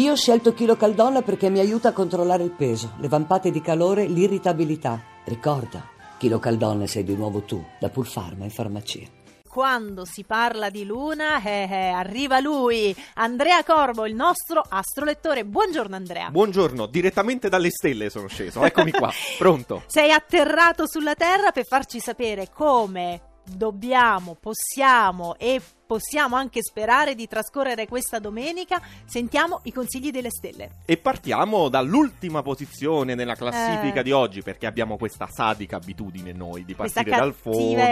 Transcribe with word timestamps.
Io 0.00 0.12
ho 0.12 0.16
scelto 0.16 0.54
Chilo 0.54 0.76
Caldonna 0.76 1.20
perché 1.20 1.50
mi 1.50 1.58
aiuta 1.58 1.90
a 1.90 1.92
controllare 1.92 2.42
il 2.42 2.52
peso, 2.52 2.94
le 3.00 3.08
vampate 3.08 3.50
di 3.50 3.60
calore, 3.60 4.06
l'irritabilità. 4.06 4.98
Ricorda, 5.24 5.86
Chilo 6.16 6.38
Caldonna 6.38 6.86
sei 6.86 7.04
di 7.04 7.14
nuovo 7.14 7.42
tu, 7.42 7.62
da 7.78 7.90
Pulfarma 7.90 8.44
in 8.44 8.50
farmacia. 8.50 9.06
Quando 9.46 10.06
si 10.06 10.24
parla 10.24 10.70
di 10.70 10.86
Luna, 10.86 11.42
eh, 11.42 11.68
eh, 11.70 11.88
arriva 11.88 12.40
lui, 12.40 12.96
Andrea 13.16 13.62
Corbo, 13.62 14.06
il 14.06 14.14
nostro 14.14 14.64
astrolettore. 14.66 15.44
Buongiorno 15.44 15.94
Andrea. 15.94 16.30
Buongiorno, 16.30 16.86
direttamente 16.86 17.50
dalle 17.50 17.68
stelle 17.68 18.08
sono 18.08 18.28
sceso, 18.28 18.64
eccomi 18.64 18.92
qua, 18.92 19.10
pronto. 19.36 19.82
Sei 19.86 20.12
atterrato 20.12 20.88
sulla 20.88 21.14
Terra 21.14 21.50
per 21.50 21.66
farci 21.66 22.00
sapere 22.00 22.48
come 22.50 23.20
dobbiamo, 23.44 24.34
possiamo 24.40 25.36
e 25.36 25.60
possiamo 25.90 26.36
anche 26.36 26.62
sperare 26.62 27.16
di 27.16 27.26
trascorrere 27.26 27.88
questa 27.88 28.20
domenica. 28.20 28.80
Sentiamo 29.06 29.58
i 29.64 29.72
consigli 29.72 30.12
delle 30.12 30.30
stelle. 30.30 30.76
E 30.84 30.96
partiamo 30.96 31.68
dall'ultima 31.68 32.42
posizione 32.42 33.16
nella 33.16 33.34
classifica 33.34 33.98
Eh. 33.98 34.02
di 34.04 34.12
oggi, 34.12 34.40
perché 34.40 34.68
abbiamo 34.68 34.96
questa 34.96 35.26
sadica 35.28 35.78
abitudine 35.78 36.30
noi 36.30 36.64
di 36.64 36.76
partire 36.76 37.10
dal 37.10 37.34
fondo, 37.34 37.82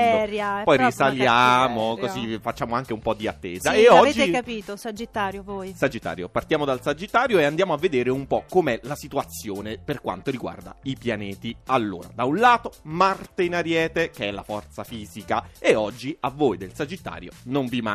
poi 0.62 0.76
risaliamo, 0.76 1.96
così 1.96 2.38
facciamo 2.40 2.76
anche 2.76 2.92
un 2.92 3.00
po' 3.00 3.14
di 3.14 3.26
attesa. 3.26 3.72
Sì, 3.72 3.78
e 3.78 3.88
avete 3.88 4.20
oggi 4.20 4.30
capito, 4.30 4.76
Sagittario 4.76 5.42
voi. 5.42 5.74
Sagittario, 5.74 6.28
partiamo 6.28 6.64
dal 6.64 6.80
Sagittario 6.80 7.40
e 7.40 7.44
andiamo 7.46 7.72
a 7.72 7.78
vedere 7.78 8.10
un 8.10 8.28
po' 8.28 8.44
com'è 8.48 8.78
la 8.84 8.94
situazione 8.94 9.76
per 9.76 10.00
quanto 10.00 10.30
riguarda 10.30 10.72
i 10.84 10.96
pianeti. 10.96 11.52
Allora, 11.66 12.08
da 12.14 12.22
un 12.22 12.36
lato 12.36 12.74
Marte 12.82 13.42
in 13.42 13.56
Ariete, 13.56 14.10
che 14.10 14.28
è 14.28 14.30
la 14.30 14.44
forza 14.44 14.84
fisica, 14.84 15.48
e 15.58 15.74
oggi 15.74 16.16
a 16.20 16.30
voi 16.30 16.58
del 16.58 16.74
Sagittario 16.74 17.32
non 17.46 17.66
vi 17.66 17.80
manca. 17.80 17.86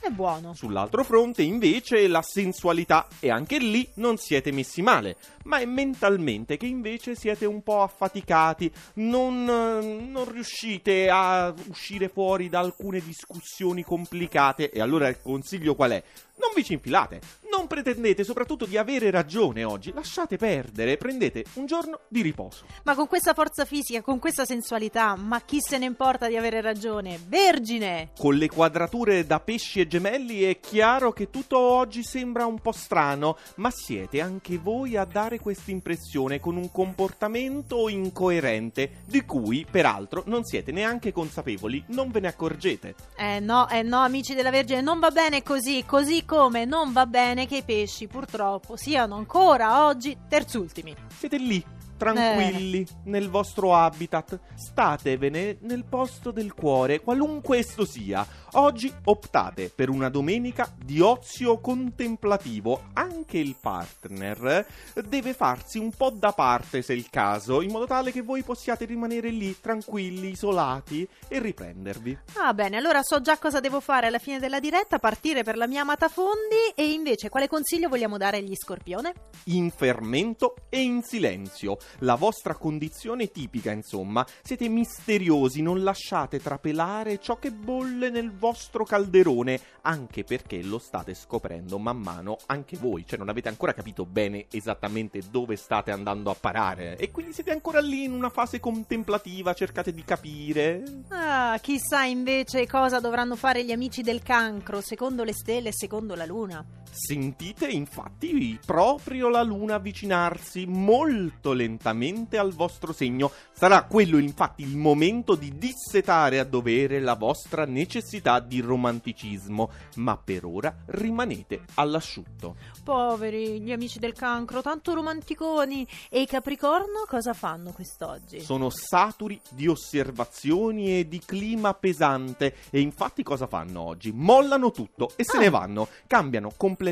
È 0.00 0.08
buono. 0.08 0.54
Sull'altro 0.54 1.04
fronte, 1.04 1.42
invece, 1.42 2.06
la 2.08 2.22
sensualità, 2.22 3.06
e 3.20 3.30
anche 3.30 3.58
lì 3.58 3.88
non 3.94 4.16
siete 4.16 4.50
messi 4.52 4.82
male, 4.82 5.16
ma 5.44 5.58
è 5.58 5.64
mentalmente 5.64 6.56
che 6.56 6.66
invece 6.66 7.14
siete 7.14 7.44
un 7.44 7.62
po' 7.62 7.82
affaticati, 7.82 8.72
non, 8.94 9.44
non 9.44 10.30
riuscite 10.30 11.08
a 11.10 11.54
uscire 11.68 12.08
fuori 12.08 12.48
da 12.48 12.60
alcune 12.60 13.00
discussioni 13.00 13.82
complicate, 13.82 14.70
e 14.70 14.80
allora 14.80 15.08
il 15.08 15.20
consiglio 15.20 15.74
qual 15.74 15.92
è? 15.92 16.02
Non 16.36 16.50
vi 16.54 16.64
ci 16.64 16.72
infilate, 16.72 17.20
non 17.56 17.68
pretendete 17.68 18.24
soprattutto 18.24 18.66
di 18.66 18.76
avere 18.76 19.10
ragione 19.12 19.62
oggi, 19.62 19.92
lasciate 19.92 20.36
perdere, 20.36 20.96
prendete 20.96 21.44
un 21.54 21.66
giorno 21.66 22.00
di 22.08 22.20
riposo. 22.20 22.64
Ma 22.82 22.96
con 22.96 23.06
questa 23.06 23.32
forza 23.32 23.64
fisica, 23.64 24.02
con 24.02 24.18
questa 24.18 24.44
sensualità, 24.44 25.14
ma 25.14 25.40
chi 25.40 25.58
se 25.60 25.78
ne 25.78 25.84
importa 25.84 26.26
di 26.26 26.36
avere 26.36 26.60
ragione? 26.60 27.20
Vergine! 27.28 28.10
Con 28.18 28.34
le 28.34 28.48
quadrature 28.48 29.24
da 29.24 29.38
pesci 29.38 29.78
e 29.80 29.86
gemelli 29.86 30.42
è 30.42 30.58
chiaro 30.58 31.12
che 31.12 31.30
tutto 31.30 31.58
oggi 31.58 32.02
sembra 32.02 32.44
un 32.44 32.58
po' 32.58 32.72
strano, 32.72 33.36
ma 33.56 33.70
siete 33.70 34.20
anche 34.20 34.58
voi 34.58 34.96
a 34.96 35.04
dare 35.04 35.38
questa 35.38 35.70
impressione 35.70 36.40
con 36.40 36.56
un 36.56 36.72
comportamento 36.72 37.88
incoerente, 37.88 39.02
di 39.06 39.24
cui 39.24 39.64
peraltro 39.70 40.24
non 40.26 40.44
siete 40.44 40.72
neanche 40.72 41.12
consapevoli, 41.12 41.84
non 41.88 42.10
ve 42.10 42.18
ne 42.18 42.28
accorgete. 42.28 42.94
Eh 43.16 43.38
no, 43.38 43.68
eh 43.68 43.82
no, 43.82 44.00
amici 44.00 44.34
della 44.34 44.50
Vergine, 44.50 44.80
non 44.80 44.98
va 44.98 45.10
bene 45.10 45.44
così, 45.44 45.84
così 45.86 46.24
come 46.24 46.64
non 46.64 46.92
va 46.92 47.06
bene 47.06 47.42
che 47.46 47.58
i 47.58 47.62
pesci 47.62 48.06
purtroppo 48.06 48.76
siano 48.76 49.16
ancora 49.16 49.86
oggi 49.86 50.16
terzultimi. 50.28 50.94
Siete 51.08 51.36
lì, 51.38 51.64
tranquilli, 51.96 52.86
nel 53.04 53.28
vostro 53.28 53.74
habitat, 53.74 54.38
statevene 54.54 55.58
nel 55.60 55.84
posto 55.84 56.30
del 56.30 56.54
cuore, 56.54 57.00
qualunque 57.00 57.58
esso 57.58 57.84
sia. 57.84 58.26
Oggi 58.52 58.92
optate 59.04 59.70
per 59.74 59.88
una 59.88 60.08
domenica 60.08 60.72
di 60.76 61.00
ozio 61.00 61.60
contemplativo. 61.60 62.84
Anche 62.92 63.38
il 63.38 63.56
partner 63.60 64.66
deve 65.06 65.34
farsi 65.34 65.78
un 65.78 65.90
po' 65.90 66.10
da 66.10 66.32
parte, 66.32 66.82
se 66.82 66.92
è 66.92 66.96
il 66.96 67.10
caso, 67.10 67.62
in 67.62 67.70
modo 67.70 67.86
tale 67.86 68.12
che 68.12 68.22
voi 68.22 68.42
possiate 68.42 68.84
rimanere 68.84 69.30
lì, 69.30 69.60
tranquilli, 69.60 70.30
isolati 70.30 71.06
e 71.28 71.38
riprendervi. 71.38 72.18
Ah 72.34 72.54
bene, 72.54 72.76
allora 72.76 73.02
so 73.02 73.20
già 73.20 73.38
cosa 73.38 73.60
devo 73.60 73.80
fare 73.80 74.06
alla 74.06 74.18
fine 74.18 74.38
della 74.38 74.60
diretta, 74.60 74.98
partire 74.98 75.42
per 75.42 75.56
la 75.56 75.66
mia 75.66 75.82
amata 75.82 76.08
Fondi 76.08 76.72
e 76.74 76.92
invece 76.92 77.28
quale 77.28 77.48
consiglio 77.48 77.88
vogliamo 77.88 78.16
dare 78.16 78.38
agli 78.38 78.54
Scorpione? 78.54 79.12
in 79.44 79.70
fermento 79.70 80.54
e 80.68 80.80
in 80.80 81.02
silenzio. 81.02 81.76
La 82.00 82.14
vostra 82.14 82.54
condizione 82.54 83.30
tipica, 83.30 83.70
insomma. 83.70 84.26
Siete 84.42 84.68
misteriosi, 84.68 85.62
non 85.62 85.82
lasciate 85.82 86.40
trapelare 86.40 87.18
ciò 87.20 87.38
che 87.38 87.50
bolle 87.50 88.10
nel 88.10 88.32
vostro 88.32 88.84
calderone, 88.84 89.60
anche 89.82 90.24
perché 90.24 90.62
lo 90.62 90.78
state 90.78 91.14
scoprendo 91.14 91.78
man 91.78 91.98
mano 91.98 92.38
anche 92.46 92.76
voi, 92.76 93.04
cioè 93.06 93.18
non 93.18 93.28
avete 93.28 93.48
ancora 93.48 93.72
capito 93.72 94.04
bene 94.04 94.46
esattamente 94.50 95.22
dove 95.30 95.56
state 95.56 95.90
andando 95.90 96.30
a 96.30 96.34
parare 96.34 96.96
e 96.96 97.10
quindi 97.10 97.32
siete 97.32 97.50
ancora 97.50 97.80
lì 97.80 98.04
in 98.04 98.12
una 98.12 98.30
fase 98.30 98.60
contemplativa, 98.60 99.54
cercate 99.54 99.92
di 99.92 100.04
capire. 100.04 100.82
Ah, 101.08 101.58
chissà 101.60 102.04
invece 102.04 102.66
cosa 102.66 103.00
dovranno 103.00 103.36
fare 103.36 103.64
gli 103.64 103.72
amici 103.72 104.02
del 104.02 104.22
cancro, 104.22 104.80
secondo 104.80 105.24
le 105.24 105.32
stelle 105.32 105.68
e 105.70 105.74
secondo 105.74 106.14
la 106.14 106.26
luna. 106.26 106.64
Sentite 106.96 107.66
infatti 107.66 108.56
proprio 108.64 109.28
la 109.28 109.42
luna 109.42 109.74
avvicinarsi 109.74 110.64
molto 110.64 111.52
lentamente 111.52 112.38
al 112.38 112.52
vostro 112.52 112.92
segno. 112.92 113.32
Sarà 113.52 113.82
quello 113.82 114.16
infatti 114.18 114.62
il 114.62 114.76
momento 114.76 115.34
di 115.34 115.58
dissetare 115.58 116.38
a 116.38 116.44
dovere 116.44 117.00
la 117.00 117.14
vostra 117.14 117.64
necessità 117.64 118.38
di 118.38 118.60
romanticismo, 118.60 119.70
ma 119.96 120.16
per 120.16 120.44
ora 120.44 120.72
rimanete 120.86 121.62
all'asciutto. 121.74 122.54
Poveri 122.84 123.60
gli 123.60 123.72
amici 123.72 123.98
del 123.98 124.12
cancro, 124.12 124.62
tanto 124.62 124.94
romanticoni. 124.94 125.84
E 126.08 126.20
i 126.20 126.26
capricorno 126.26 127.06
cosa 127.08 127.32
fanno 127.32 127.72
quest'oggi? 127.72 128.38
Sono 128.40 128.70
saturi 128.70 129.40
di 129.50 129.66
osservazioni 129.66 131.00
e 131.00 131.08
di 131.08 131.18
clima 131.18 131.74
pesante 131.74 132.54
e 132.70 132.78
infatti 132.78 133.24
cosa 133.24 133.48
fanno 133.48 133.80
oggi? 133.80 134.12
Mollano 134.12 134.70
tutto 134.70 135.10
e 135.16 135.24
se 135.24 135.38
Ah. 135.38 135.40
ne 135.40 135.50
vanno, 135.50 135.88
cambiano 136.06 136.52
completamente 136.56 136.82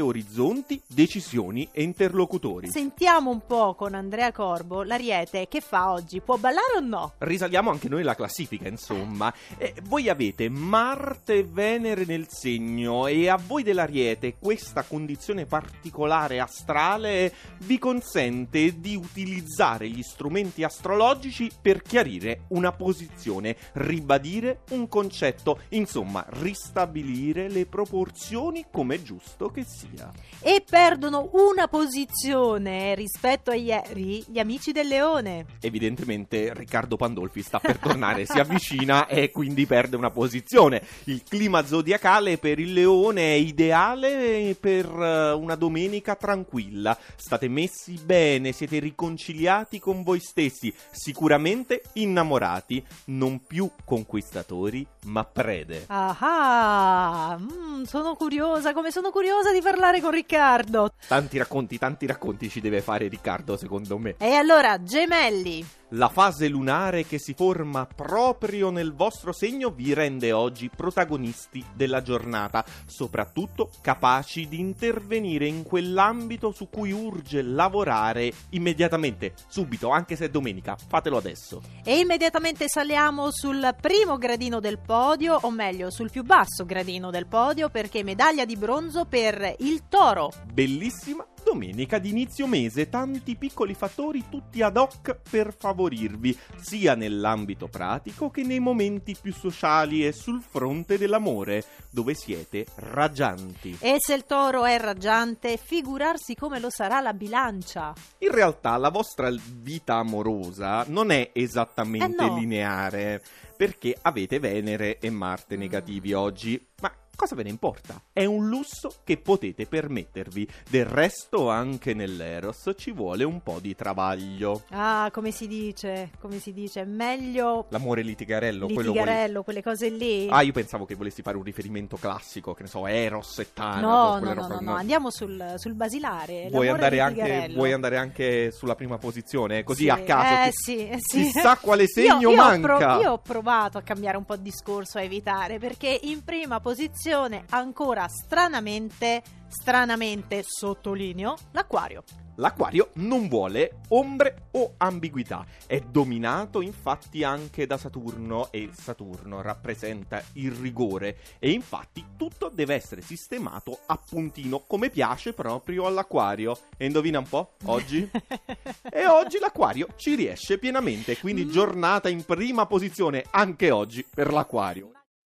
orizzonti, 0.00 0.80
decisioni 0.86 1.68
e 1.72 1.82
interlocutori. 1.82 2.70
Sentiamo 2.70 3.30
un 3.30 3.46
po' 3.46 3.74
con 3.74 3.94
Andrea 3.94 4.32
Corbo, 4.32 4.82
l'Ariete, 4.82 5.48
che 5.48 5.60
fa 5.60 5.92
oggi? 5.92 6.20
Può 6.20 6.36
ballare 6.36 6.76
o 6.76 6.80
no? 6.80 7.14
Risaliamo 7.18 7.70
anche 7.70 7.88
noi 7.88 8.02
la 8.02 8.14
classifica, 8.14 8.68
insomma. 8.68 9.32
Eh, 9.56 9.74
voi 9.84 10.08
avete 10.08 10.48
Marte 10.48 11.38
e 11.38 11.44
Venere 11.44 12.04
nel 12.04 12.26
segno 12.28 13.06
e 13.06 13.28
a 13.28 13.36
voi 13.36 13.62
dell'Ariete 13.62 14.36
questa 14.38 14.82
condizione 14.82 15.46
particolare 15.46 16.40
astrale 16.40 17.32
vi 17.60 17.78
consente 17.78 18.78
di 18.80 18.96
utilizzare 18.96 19.88
gli 19.88 20.02
strumenti 20.02 20.62
astrologici 20.62 21.50
per 21.60 21.82
chiarire 21.82 22.42
una 22.48 22.72
posizione, 22.72 23.56
ribadire 23.74 24.60
un 24.70 24.88
concetto, 24.88 25.60
insomma, 25.70 26.24
ristabilire 26.28 27.48
le 27.48 27.66
proporzioni 27.66 28.66
come 28.70 28.96
è 28.96 29.02
giusto 29.38 29.48
che 29.48 29.64
sia. 29.64 30.12
E 30.40 30.64
perdono 30.68 31.30
una 31.32 31.68
posizione 31.68 32.94
rispetto 32.94 33.50
a 33.50 33.54
ieri 33.54 34.24
gli 34.26 34.38
amici 34.38 34.72
del 34.72 34.88
Leone. 34.88 35.46
Evidentemente 35.60 36.52
Riccardo 36.52 36.96
Pandolfi 36.96 37.42
sta 37.42 37.60
per 37.60 37.78
tornare, 37.78 38.26
si 38.26 38.38
avvicina 38.38 39.06
e 39.06 39.30
quindi 39.30 39.66
perde 39.66 39.96
una 39.96 40.10
posizione. 40.10 40.82
Il 41.04 41.22
clima 41.22 41.64
zodiacale 41.64 42.38
per 42.38 42.58
il 42.58 42.72
leone 42.72 43.22
è 43.22 43.36
ideale 43.36 44.56
per 44.58 44.86
eh, 44.86 45.32
una 45.32 45.54
domenica 45.54 46.16
tranquilla. 46.16 46.96
State 47.16 47.48
messi 47.48 47.98
bene, 48.04 48.52
siete 48.52 48.78
riconciliati 48.78 49.78
con 49.78 50.02
voi 50.02 50.20
stessi, 50.20 50.72
sicuramente 50.90 51.82
innamorati, 51.94 52.84
non 53.06 53.44
più 53.46 53.70
conquistatori, 53.84 54.86
ma 55.04 55.24
prede. 55.24 55.84
Ah, 55.88 57.38
mm, 57.40 57.82
sono 57.84 58.14
curiosa, 58.14 58.72
come 58.72 58.90
sono 58.90 59.10
curiosa 59.10 59.27
di 59.52 59.60
parlare 59.62 60.00
con 60.00 60.10
Riccardo. 60.10 60.92
Tanti 61.06 61.38
racconti, 61.38 61.78
tanti 61.78 62.06
racconti 62.06 62.48
ci 62.48 62.60
deve 62.60 62.80
fare 62.80 63.08
Riccardo, 63.08 63.56
secondo 63.56 63.98
me. 63.98 64.14
E 64.18 64.34
allora, 64.34 64.82
gemelli. 64.82 65.64
La 65.92 66.10
fase 66.10 66.48
lunare 66.48 67.06
che 67.06 67.18
si 67.18 67.32
forma 67.32 67.86
proprio 67.86 68.68
nel 68.68 68.92
vostro 68.92 69.32
segno 69.32 69.70
vi 69.70 69.94
rende 69.94 70.32
oggi 70.32 70.68
protagonisti 70.68 71.64
della 71.72 72.02
giornata, 72.02 72.62
soprattutto 72.84 73.70
capaci 73.80 74.48
di 74.48 74.60
intervenire 74.60 75.46
in 75.46 75.62
quell'ambito 75.62 76.52
su 76.52 76.68
cui 76.68 76.92
urge 76.92 77.40
lavorare 77.40 78.30
immediatamente, 78.50 79.32
subito, 79.48 79.88
anche 79.88 80.14
se 80.14 80.26
è 80.26 80.28
domenica. 80.28 80.76
Fatelo 80.76 81.16
adesso. 81.16 81.62
E 81.82 82.00
immediatamente 82.00 82.68
saliamo 82.68 83.30
sul 83.30 83.74
primo 83.80 84.18
gradino 84.18 84.60
del 84.60 84.78
podio, 84.78 85.38
o 85.40 85.50
meglio, 85.50 85.90
sul 85.90 86.10
più 86.10 86.22
basso 86.22 86.66
gradino 86.66 87.10
del 87.10 87.26
podio, 87.26 87.70
perché 87.70 88.02
medaglia 88.02 88.44
di 88.44 88.56
bronzo 88.56 89.06
per 89.06 89.54
il 89.60 89.84
toro. 89.88 90.30
Bellissima 90.52 91.26
domenica 91.50 91.98
di 91.98 92.10
inizio 92.10 92.46
mese, 92.46 92.90
tanti 92.90 93.34
piccoli 93.34 93.72
fattori 93.72 94.24
tutti 94.28 94.60
ad 94.60 94.76
hoc 94.76 95.16
per 95.30 95.54
favorirvi, 95.56 96.38
sia 96.60 96.94
nell'ambito 96.94 97.68
pratico 97.68 98.30
che 98.30 98.42
nei 98.42 98.60
momenti 98.60 99.16
più 99.18 99.32
sociali 99.32 100.06
e 100.06 100.12
sul 100.12 100.42
fronte 100.42 100.98
dell'amore, 100.98 101.64
dove 101.90 102.12
siete 102.12 102.66
raggianti. 102.74 103.78
E 103.80 103.96
se 103.98 104.12
il 104.12 104.26
toro 104.26 104.66
è 104.66 104.78
raggiante, 104.78 105.56
figurarsi 105.56 106.34
come 106.34 106.60
lo 106.60 106.68
sarà 106.68 107.00
la 107.00 107.14
bilancia. 107.14 107.94
In 108.18 108.30
realtà 108.30 108.76
la 108.76 108.90
vostra 108.90 109.30
vita 109.30 109.94
amorosa 109.94 110.84
non 110.88 111.10
è 111.10 111.30
esattamente 111.32 112.24
Eh 112.24 112.26
no. 112.26 112.36
lineare, 112.36 113.22
perché 113.56 113.96
avete 114.02 114.38
Venere 114.38 114.98
e 114.98 115.08
Marte 115.08 115.56
negativi 115.56 116.12
oggi, 116.12 116.62
ma 116.82 116.92
cosa 117.18 117.34
ve 117.34 117.42
ne 117.42 117.48
importa? 117.48 118.00
È 118.12 118.24
un 118.24 118.48
lusso 118.48 118.94
che 119.02 119.16
potete 119.16 119.66
permettervi. 119.66 120.48
Del 120.70 120.84
resto, 120.84 121.50
anche 121.50 121.92
nell'Eros 121.92 122.70
ci 122.76 122.92
vuole 122.92 123.24
un 123.24 123.42
po' 123.42 123.58
di 123.60 123.74
travaglio. 123.74 124.62
Ah, 124.70 125.10
come 125.12 125.32
si 125.32 125.48
dice? 125.48 126.10
Come 126.20 126.38
si 126.38 126.52
dice? 126.52 126.84
Meglio 126.84 127.66
L'amore 127.70 128.02
litigarello, 128.02 128.66
quello 128.66 128.92
litigarello, 128.92 129.42
quelle 129.42 129.64
cose 129.64 129.88
lì. 129.88 130.28
Ah, 130.30 130.42
io 130.42 130.52
pensavo 130.52 130.84
che 130.84 130.94
volessi 130.94 131.22
fare 131.22 131.36
un 131.36 131.42
riferimento 131.42 131.96
classico, 131.96 132.54
che 132.54 132.62
ne 132.62 132.68
so, 132.68 132.86
Eros 132.86 133.40
e 133.40 133.52
Tana. 133.52 133.80
no, 133.80 134.18
no, 134.20 134.34
no, 134.34 134.46
no, 134.46 134.60
no, 134.60 134.74
andiamo 134.74 135.10
sul, 135.10 135.54
sul 135.56 135.74
basilare. 135.74 136.48
Vuoi 136.50 136.68
andare, 136.68 137.00
anche, 137.00 137.50
vuoi 137.52 137.72
andare 137.72 137.96
anche 137.96 138.52
sulla 138.52 138.76
prima 138.76 138.96
posizione? 138.98 139.64
Così 139.64 139.84
Sì, 139.84 139.88
a 139.88 140.02
caso? 140.02 140.34
Eh 140.34 140.50
Chi- 140.50 140.56
sì, 140.56 140.88
eh 140.88 140.98
sì. 141.00 141.22
Chissà 141.22 141.56
quale 141.56 141.88
segno 141.88 142.20
io, 142.20 142.30
io 142.30 142.42
ho 142.42 142.60
pro- 142.60 142.78
manca. 142.78 142.98
io 143.00 143.10
ho 143.12 143.18
provato 143.18 143.76
a 143.76 143.82
cambiare 143.82 144.16
un 144.16 144.24
po' 144.24 144.36
di 144.36 144.42
discorso, 144.42 144.98
a 144.98 145.02
evitare, 145.02 145.58
perché 145.58 145.98
in 146.02 146.22
prima 146.22 146.60
posizione, 146.60 147.07
ancora 147.12 148.06
stranamente, 148.08 149.22
stranamente, 149.48 150.42
sottolineo, 150.46 151.36
l'acquario. 151.52 152.02
L'acquario 152.40 152.90
non 152.94 153.26
vuole 153.26 153.80
ombre 153.88 154.46
o 154.52 154.74
ambiguità, 154.76 155.44
è 155.66 155.80
dominato 155.80 156.60
infatti 156.60 157.24
anche 157.24 157.66
da 157.66 157.76
Saturno 157.76 158.52
e 158.52 158.70
Saturno 158.72 159.42
rappresenta 159.42 160.22
il 160.34 160.52
rigore 160.52 161.16
e 161.40 161.50
infatti 161.50 162.10
tutto 162.16 162.48
deve 162.48 162.74
essere 162.76 163.00
sistemato 163.02 163.80
a 163.86 163.98
puntino 163.98 164.60
come 164.68 164.88
piace 164.88 165.32
proprio 165.32 165.86
all'acquario. 165.86 166.56
E 166.76 166.86
indovina 166.86 167.18
un 167.18 167.28
po' 167.28 167.54
oggi? 167.64 168.08
E 168.90 169.06
oggi 169.06 169.38
l'acquario 169.38 169.88
ci 169.96 170.14
riesce 170.14 170.58
pienamente, 170.58 171.18
quindi 171.18 171.44
Mm. 171.44 171.50
giornata 171.50 172.08
in 172.08 172.24
prima 172.24 172.66
posizione 172.66 173.24
anche 173.30 173.70
oggi 173.70 174.04
per 174.08 174.32
l'acquario. 174.32 174.92